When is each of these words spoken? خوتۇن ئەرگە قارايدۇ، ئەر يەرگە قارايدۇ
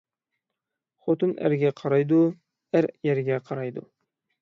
خوتۇن 1.03 1.35
ئەرگە 1.43 1.73
قارايدۇ، 1.83 2.25
ئەر 2.35 2.91
يەرگە 3.13 3.43
قارايدۇ 3.51 3.91